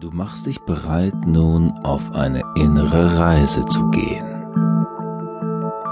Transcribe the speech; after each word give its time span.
Du 0.00 0.12
machst 0.12 0.46
dich 0.46 0.64
bereit, 0.64 1.26
nun 1.26 1.74
auf 1.82 2.14
eine 2.14 2.42
innere 2.54 3.18
Reise 3.18 3.64
zu 3.64 3.88
gehen. 3.88 4.46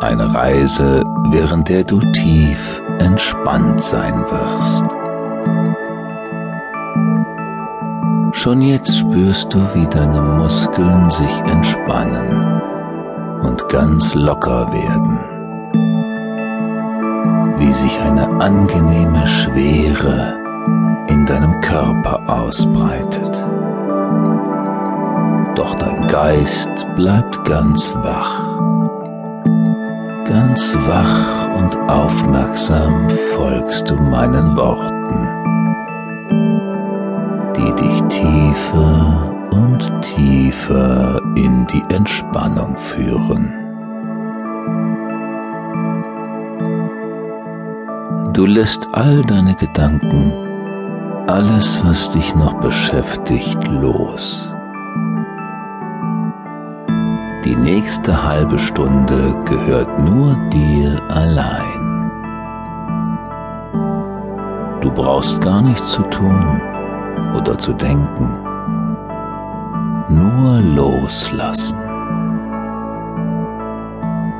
Eine 0.00 0.34
Reise, 0.34 1.04
während 1.30 1.68
der 1.68 1.84
du 1.84 2.00
tief 2.10 2.82
entspannt 2.98 3.80
sein 3.80 4.24
wirst. 4.28 4.84
Schon 8.32 8.60
jetzt 8.62 8.98
spürst 8.98 9.54
du, 9.54 9.58
wie 9.72 9.86
deine 9.86 10.20
Muskeln 10.20 11.08
sich 11.08 11.40
entspannen 11.46 12.60
und 13.42 13.68
ganz 13.68 14.16
locker 14.16 14.72
werden. 14.72 15.18
Wie 17.60 17.72
sich 17.72 18.00
eine 18.00 18.28
angenehme 18.40 19.28
Schwere 19.28 20.40
in 21.06 21.24
deinem 21.24 21.60
Körper 21.60 22.20
ausbreitet 22.28 23.46
doch 25.54 25.74
dein 25.74 26.06
Geist 26.08 26.70
bleibt 26.96 27.44
ganz 27.44 27.92
wach. 27.96 28.58
Ganz 30.24 30.76
wach 30.86 31.48
und 31.56 31.76
aufmerksam 31.90 33.08
folgst 33.36 33.90
du 33.90 33.96
meinen 33.96 34.56
Worten, 34.56 35.28
die 37.56 37.72
dich 37.82 38.02
tiefer 38.08 39.32
und 39.50 39.90
tiefer 40.02 41.20
in 41.34 41.66
die 41.66 41.84
Entspannung 41.94 42.76
führen. 42.76 43.52
Du 48.32 48.46
lässt 48.46 48.88
all 48.94 49.20
deine 49.22 49.54
Gedanken, 49.54 50.32
alles, 51.26 51.82
was 51.84 52.10
dich 52.12 52.34
noch 52.34 52.54
beschäftigt, 52.60 53.68
los. 53.68 54.51
Die 57.44 57.56
nächste 57.56 58.22
halbe 58.22 58.56
Stunde 58.56 59.34
gehört 59.44 59.98
nur 59.98 60.36
dir 60.50 61.02
allein. 61.08 61.82
Du 64.80 64.92
brauchst 64.92 65.40
gar 65.40 65.60
nichts 65.60 65.90
zu 65.90 66.02
tun 66.02 66.62
oder 67.36 67.58
zu 67.58 67.72
denken, 67.72 68.38
nur 70.08 70.60
loslassen. 70.60 71.78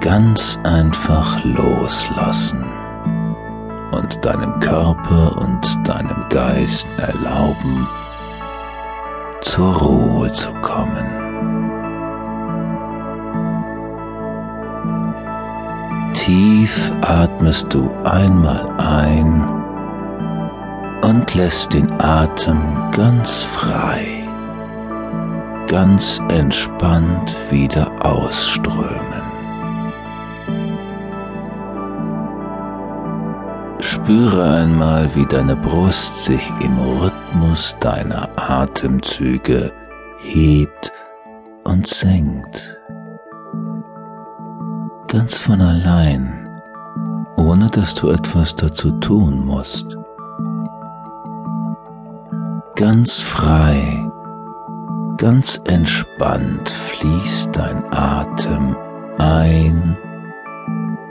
Ganz 0.00 0.60
einfach 0.62 1.44
loslassen 1.44 2.64
und 3.90 4.24
deinem 4.24 4.60
Körper 4.60 5.38
und 5.38 5.88
deinem 5.88 6.24
Geist 6.28 6.86
erlauben, 6.98 7.88
zur 9.40 9.74
Ruhe 9.74 10.30
zu 10.30 10.52
kommen. 10.62 11.21
Tief 16.14 16.92
atmest 17.00 17.72
du 17.72 17.90
einmal 18.04 18.68
ein 18.78 19.42
und 21.02 21.34
lässt 21.34 21.72
den 21.72 21.90
Atem 22.00 22.60
ganz 22.92 23.42
frei, 23.42 24.24
ganz 25.68 26.20
entspannt 26.28 27.34
wieder 27.50 27.90
ausströmen. 28.04 29.22
Spüre 33.80 34.50
einmal, 34.58 35.10
wie 35.14 35.26
deine 35.26 35.56
Brust 35.56 36.24
sich 36.24 36.52
im 36.60 36.78
Rhythmus 36.78 37.74
deiner 37.80 38.28
Atemzüge 38.36 39.72
hebt 40.20 40.92
und 41.64 41.86
senkt 41.86 42.71
ganz 45.12 45.36
von 45.36 45.60
allein, 45.60 46.48
ohne 47.36 47.68
dass 47.68 47.94
du 47.94 48.08
etwas 48.08 48.56
dazu 48.56 48.92
tun 48.92 49.44
musst. 49.44 49.98
Ganz 52.76 53.20
frei, 53.20 54.10
ganz 55.18 55.60
entspannt 55.64 56.70
fließt 56.70 57.50
dein 57.52 57.84
Atem 57.92 58.74
ein 59.18 59.98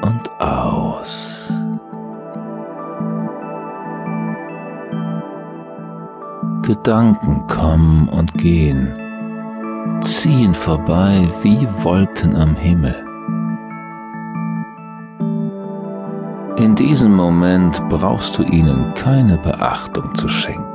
und 0.01 0.41
aus. 0.41 1.53
Gedanken 6.63 7.45
kommen 7.45 8.09
und 8.09 8.33
gehen, 8.33 8.95
ziehen 10.01 10.55
vorbei 10.55 11.29
wie 11.43 11.67
Wolken 11.83 12.35
am 12.35 12.55
Himmel. 12.55 13.10
In 16.61 16.75
diesem 16.75 17.15
Moment 17.15 17.81
brauchst 17.89 18.37
du 18.37 18.43
ihnen 18.43 18.93
keine 18.93 19.39
Beachtung 19.39 20.13
zu 20.13 20.29
schenken. 20.29 20.69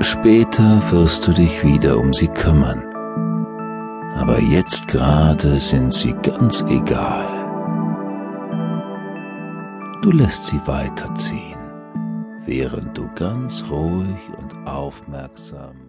Später 0.00 0.80
wirst 0.92 1.26
du 1.26 1.32
dich 1.32 1.64
wieder 1.64 1.98
um 1.98 2.14
sie 2.14 2.28
kümmern, 2.28 2.84
aber 4.14 4.40
jetzt 4.40 4.86
gerade 4.86 5.58
sind 5.58 5.92
sie 5.92 6.12
ganz 6.22 6.64
egal. 6.68 7.26
Du 10.02 10.12
lässt 10.12 10.46
sie 10.46 10.60
weiterziehen, 10.64 11.58
während 12.46 12.96
du 12.96 13.10
ganz 13.16 13.64
ruhig 13.68 14.30
und 14.38 14.68
aufmerksam 14.68 15.87